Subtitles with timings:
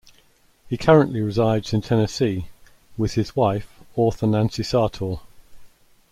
[0.67, 2.47] He currently resides in Tennessee
[2.97, 5.17] with his wife, author Nancy Sartor.